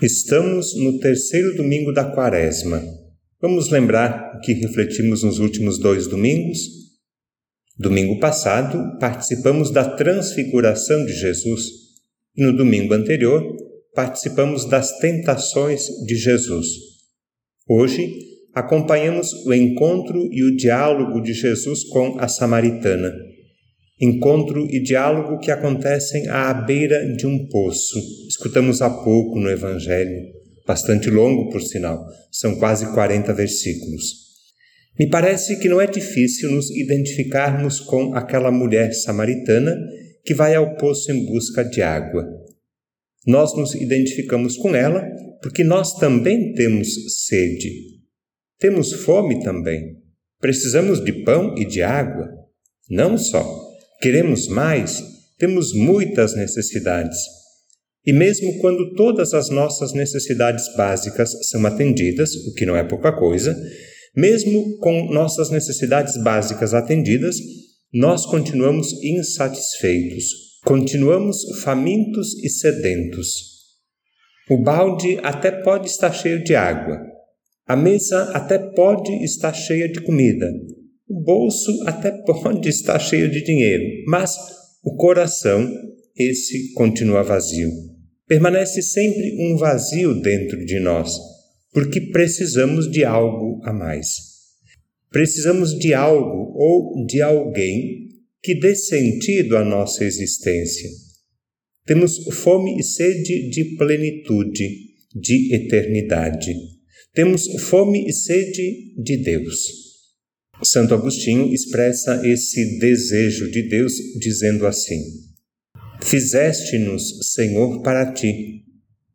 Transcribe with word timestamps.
Estamos 0.00 0.76
no 0.76 1.00
terceiro 1.00 1.56
domingo 1.56 1.92
da 1.92 2.04
Quaresma. 2.04 2.80
Vamos 3.42 3.68
lembrar 3.68 4.36
o 4.36 4.40
que 4.40 4.52
refletimos 4.52 5.24
nos 5.24 5.40
últimos 5.40 5.76
dois 5.76 6.06
domingos? 6.06 6.58
Domingo 7.76 8.20
passado, 8.20 8.96
participamos 9.00 9.72
da 9.72 9.96
transfiguração 9.96 11.04
de 11.04 11.14
Jesus 11.14 11.64
e 12.36 12.44
no 12.44 12.56
domingo 12.56 12.94
anterior, 12.94 13.42
participamos 13.92 14.66
das 14.66 14.96
tentações 15.00 15.88
de 16.06 16.14
Jesus. 16.14 16.68
Hoje, 17.68 18.08
acompanhamos 18.54 19.32
o 19.46 19.52
encontro 19.52 20.28
e 20.32 20.44
o 20.44 20.54
diálogo 20.54 21.20
de 21.20 21.34
Jesus 21.34 21.82
com 21.82 22.20
a 22.20 22.28
samaritana 22.28 23.12
encontro 24.00 24.66
e 24.70 24.80
diálogo 24.80 25.38
que 25.40 25.50
acontecem 25.50 26.28
à 26.28 26.54
beira 26.54 27.04
de 27.16 27.26
um 27.26 27.48
poço. 27.48 27.98
Escutamos 28.28 28.80
há 28.80 28.88
pouco 28.88 29.38
no 29.40 29.50
Evangelho, 29.50 30.20
bastante 30.66 31.10
longo 31.10 31.50
por 31.50 31.60
sinal, 31.60 32.06
são 32.30 32.56
quase 32.58 32.92
40 32.92 33.32
versículos. 33.34 34.28
Me 34.98 35.08
parece 35.08 35.58
que 35.58 35.68
não 35.68 35.80
é 35.80 35.86
difícil 35.86 36.50
nos 36.50 36.70
identificarmos 36.70 37.80
com 37.80 38.14
aquela 38.14 38.50
mulher 38.50 38.92
samaritana 38.92 39.76
que 40.24 40.34
vai 40.34 40.54
ao 40.54 40.76
poço 40.76 41.10
em 41.12 41.24
busca 41.24 41.64
de 41.64 41.82
água. 41.82 42.26
Nós 43.26 43.56
nos 43.56 43.74
identificamos 43.74 44.56
com 44.56 44.74
ela 44.74 45.04
porque 45.40 45.62
nós 45.62 45.94
também 45.94 46.52
temos 46.54 46.88
sede. 47.26 47.70
Temos 48.58 48.92
fome 48.92 49.40
também. 49.40 49.98
Precisamos 50.40 51.04
de 51.04 51.12
pão 51.24 51.54
e 51.56 51.64
de 51.64 51.82
água. 51.82 52.28
Não 52.90 53.16
só 53.16 53.67
Queremos 54.00 54.46
mais? 54.46 55.02
Temos 55.38 55.72
muitas 55.72 56.36
necessidades. 56.36 57.18
E 58.06 58.12
mesmo 58.12 58.58
quando 58.60 58.94
todas 58.94 59.34
as 59.34 59.50
nossas 59.50 59.92
necessidades 59.92 60.64
básicas 60.76 61.32
são 61.48 61.66
atendidas, 61.66 62.32
o 62.46 62.54
que 62.54 62.64
não 62.64 62.76
é 62.76 62.84
pouca 62.84 63.12
coisa, 63.12 63.56
mesmo 64.16 64.78
com 64.78 65.12
nossas 65.12 65.50
necessidades 65.50 66.16
básicas 66.22 66.74
atendidas, 66.74 67.36
nós 67.92 68.24
continuamos 68.24 68.92
insatisfeitos, 69.02 70.26
continuamos 70.64 71.38
famintos 71.62 72.34
e 72.44 72.48
sedentos. 72.48 73.58
O 74.48 74.62
balde 74.62 75.18
até 75.24 75.50
pode 75.50 75.88
estar 75.88 76.12
cheio 76.12 76.42
de 76.44 76.54
água, 76.54 77.00
a 77.66 77.74
mesa 77.74 78.30
até 78.32 78.58
pode 78.58 79.12
estar 79.24 79.52
cheia 79.52 79.90
de 79.90 80.00
comida, 80.00 80.46
o 81.08 81.20
bolso 81.20 81.70
até 81.86 82.10
pode 82.22 82.68
estar 82.68 82.98
cheio 82.98 83.30
de 83.30 83.42
dinheiro, 83.42 84.04
mas 84.06 84.36
o 84.84 84.94
coração, 84.96 85.70
esse 86.16 86.72
continua 86.72 87.22
vazio. 87.22 87.70
Permanece 88.26 88.82
sempre 88.82 89.36
um 89.40 89.56
vazio 89.56 90.20
dentro 90.20 90.64
de 90.64 90.78
nós, 90.78 91.16
porque 91.72 92.00
precisamos 92.00 92.90
de 92.90 93.04
algo 93.04 93.60
a 93.64 93.72
mais. 93.72 94.28
Precisamos 95.10 95.78
de 95.78 95.94
algo 95.94 96.52
ou 96.54 97.06
de 97.06 97.22
alguém 97.22 98.08
que 98.42 98.54
dê 98.54 98.74
sentido 98.74 99.56
à 99.56 99.64
nossa 99.64 100.04
existência. 100.04 100.90
Temos 101.86 102.18
fome 102.42 102.78
e 102.78 102.82
sede 102.82 103.48
de 103.48 103.76
plenitude, 103.76 104.68
de 105.14 105.54
eternidade. 105.54 106.54
Temos 107.14 107.46
fome 107.62 108.06
e 108.06 108.12
sede 108.12 108.94
de 109.02 109.16
Deus. 109.16 109.87
Santo 110.64 110.92
Agostinho 110.94 111.52
expressa 111.52 112.20
esse 112.26 112.78
desejo 112.78 113.50
de 113.50 113.62
Deus 113.68 113.92
dizendo 114.18 114.66
assim: 114.66 115.00
Fizeste-nos, 116.02 117.32
Senhor, 117.32 117.82
para 117.82 118.12
ti, 118.12 118.64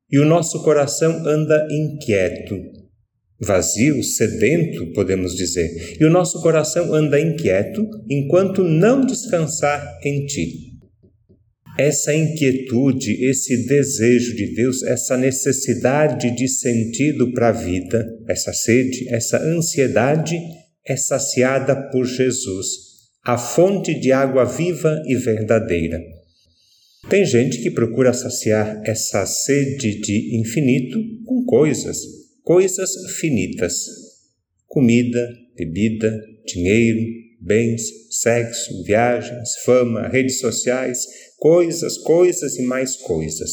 e 0.10 0.20
o 0.20 0.26
nosso 0.26 0.64
coração 0.64 1.28
anda 1.28 1.68
inquieto, 1.70 2.56
vazio, 3.42 4.02
sedento, 4.04 4.92
podemos 4.94 5.36
dizer, 5.36 5.98
e 6.00 6.06
o 6.06 6.10
nosso 6.10 6.42
coração 6.42 6.94
anda 6.94 7.20
inquieto 7.20 7.86
enquanto 8.10 8.64
não 8.64 9.06
descansar 9.06 10.00
em 10.04 10.26
ti. 10.26 10.74
Essa 11.78 12.14
inquietude, 12.14 13.26
esse 13.26 13.66
desejo 13.66 14.36
de 14.36 14.54
Deus, 14.54 14.84
essa 14.84 15.18
necessidade 15.18 16.34
de 16.36 16.48
sentido 16.48 17.34
para 17.34 17.50
a 17.50 17.52
vida, 17.52 18.06
essa 18.28 18.54
sede, 18.54 19.10
essa 19.10 19.42
ansiedade 19.42 20.38
é 20.86 20.98
saciada 20.98 21.90
por 21.90 22.06
Jesus, 22.06 22.68
a 23.24 23.38
fonte 23.38 23.98
de 23.98 24.12
água 24.12 24.44
viva 24.44 25.02
e 25.06 25.16
verdadeira. 25.16 26.00
Tem 27.10 27.26
gente 27.26 27.62
que 27.62 27.72
procura 27.72 28.14
saciar 28.14 28.82
essa 28.86 29.26
sede 29.26 30.00
de 30.02 30.40
infinito 30.40 31.00
com 31.26 31.44
coisas, 31.46 32.00
coisas 32.44 32.92
finitas: 33.20 33.86
comida, 34.68 35.26
bebida, 35.56 36.22
dinheiro, 36.46 37.02
bens, 37.40 37.82
sexo, 38.10 38.84
viagens, 38.84 39.56
fama, 39.66 40.08
redes 40.08 40.40
sociais, 40.40 41.06
coisas, 41.38 41.98
coisas 41.98 42.58
e 42.58 42.62
mais 42.64 42.96
coisas. 42.96 43.52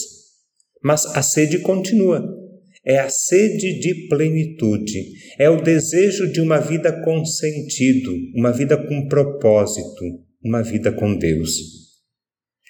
Mas 0.83 1.05
a 1.07 1.23
sede 1.23 1.59
continua 1.59 2.40
é 2.85 2.99
a 2.99 3.09
sede 3.09 3.79
de 3.79 4.09
plenitude, 4.09 5.05
é 5.39 5.49
o 5.51 5.61
desejo 5.61 6.33
de 6.33 6.41
uma 6.41 6.59
vida 6.59 6.93
com 7.03 7.25
sentido, 7.25 8.13
uma 8.35 8.53
vida 8.53 8.77
com 8.77 9.07
propósito, 9.07 10.05
uma 10.43 10.63
vida 10.63 10.91
com 10.93 11.17
Deus. 11.17 11.51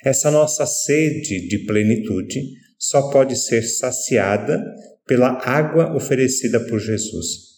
Essa 0.04 0.30
nossa 0.30 0.66
sede 0.66 1.46
de 1.46 1.58
plenitude 1.66 2.40
só 2.78 3.10
pode 3.10 3.36
ser 3.36 3.62
saciada 3.62 4.64
pela 5.06 5.38
água 5.44 5.94
oferecida 5.94 6.58
por 6.60 6.80
Jesus. 6.80 7.50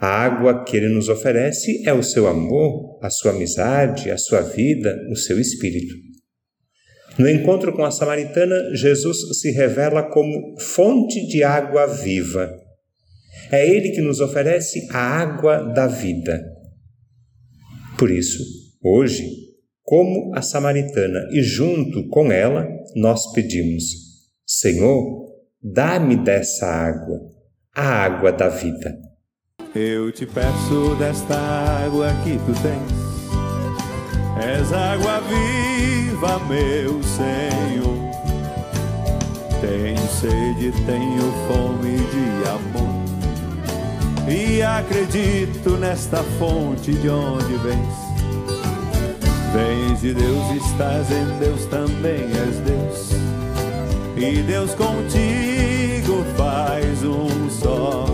A 0.00 0.08
água 0.08 0.64
que 0.64 0.76
ele 0.76 0.88
nos 0.88 1.08
oferece 1.08 1.82
é 1.86 1.92
o 1.92 2.02
seu 2.02 2.26
amor, 2.26 2.98
a 3.02 3.10
sua 3.10 3.30
amizade, 3.30 4.10
a 4.10 4.18
sua 4.18 4.40
vida, 4.40 4.94
o 5.10 5.16
seu 5.16 5.40
espírito. 5.40 5.94
No 7.18 7.28
encontro 7.28 7.72
com 7.72 7.82
a 7.82 7.90
samaritana, 7.90 8.74
Jesus 8.74 9.38
se 9.40 9.50
revela 9.50 10.02
como 10.02 10.54
fonte 10.60 11.26
de 11.26 11.42
água 11.42 11.86
viva. 11.86 12.50
É 13.50 13.66
Ele 13.66 13.90
que 13.90 14.02
nos 14.02 14.20
oferece 14.20 14.86
a 14.90 14.98
água 14.98 15.62
da 15.62 15.86
vida. 15.86 16.44
Por 17.98 18.10
isso, 18.10 18.42
hoje, 18.82 19.26
como 19.82 20.36
a 20.36 20.42
samaritana 20.42 21.28
e 21.32 21.42
junto 21.42 22.06
com 22.08 22.30
ela, 22.30 22.68
nós 22.94 23.32
pedimos: 23.32 23.84
Senhor, 24.46 25.26
dá-me 25.62 26.16
dessa 26.16 26.66
água, 26.66 27.18
a 27.74 28.04
água 28.04 28.30
da 28.30 28.48
vida. 28.50 28.94
Eu 29.74 30.12
te 30.12 30.26
peço 30.26 30.96
desta 30.98 31.34
água 31.34 32.08
que 32.24 32.32
tu 32.38 32.52
tens, 32.62 32.92
és 34.42 34.72
água 34.72 35.20
viva 35.20 35.75
viva, 36.16 36.38
meu 36.48 37.02
Senhor. 37.02 37.96
Tenho 39.60 40.08
sede, 40.08 40.72
tenho 40.84 41.32
fome 41.46 41.98
de 41.98 42.48
amor. 42.48 42.96
E 44.28 44.62
acredito 44.62 45.70
nesta 45.78 46.22
fonte 46.38 46.92
de 46.92 47.08
onde 47.08 47.56
vens. 47.58 47.94
Vens 49.52 50.00
de 50.00 50.14
Deus, 50.14 50.64
estás 50.64 51.10
em 51.10 51.38
Deus, 51.38 51.64
também 51.66 52.24
és 52.24 52.58
Deus. 52.60 53.10
E 54.16 54.42
Deus 54.42 54.74
contigo 54.74 56.24
faz 56.36 57.04
um 57.04 57.50
só. 57.50 58.06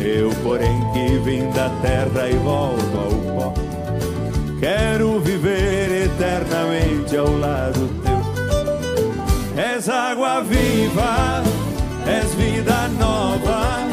Eu, 0.00 0.30
porém, 0.42 0.80
que 0.92 1.18
vim 1.18 1.50
da 1.50 1.68
terra 1.82 2.28
e 2.28 2.36
volto 2.36 2.96
ao 2.96 3.34
pó. 3.34 3.54
Quero 4.60 5.20
viver 5.20 5.59
eternamente 7.10 7.16
ao 7.16 7.36
lado 7.38 7.90
teu. 8.02 8.20
És 9.62 9.88
água 9.88 10.40
viva, 10.42 11.42
és 12.06 12.34
vida 12.34 12.88
nova, 12.98 13.88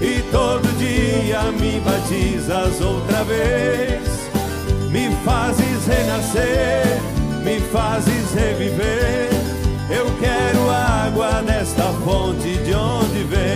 e 0.00 0.20
todo 0.30 0.66
dia 0.78 1.42
me 1.52 1.80
batizas 1.80 2.80
outra 2.80 3.24
vez. 3.24 4.02
Me 4.90 5.10
fazes 5.24 5.86
renascer, 5.86 7.00
me 7.44 7.60
fazes 7.72 8.32
reviver. 8.34 9.28
Eu 9.90 10.06
quero 10.18 10.70
água 10.70 11.40
nesta 11.42 11.84
fonte 12.04 12.56
de 12.58 12.74
onde 12.74 13.24
vem. 13.24 13.47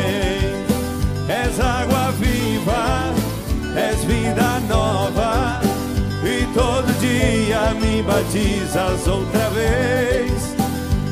Me 8.03 8.07
batizas 8.07 9.07
outra 9.07 9.49
vez, 9.51 10.55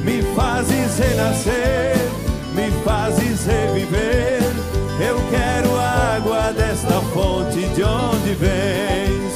me 0.05 0.23
fazes 0.35 0.99
renascer, 0.99 1.97
me 2.55 2.71
fazes 2.85 3.47
reviver. 3.47 4.41
Eu 5.01 5.17
quero 5.31 5.79
água 5.79 6.53
desta 6.53 7.01
fonte 7.13 7.61
de 7.75 7.83
onde 7.83 8.35
vens. 8.35 9.33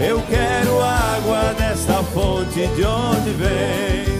Eu 0.00 0.22
quero 0.22 0.80
água 0.80 1.54
desta 1.58 2.02
fonte 2.04 2.66
de 2.68 2.84
onde 2.84 3.30
vens. 3.30 4.13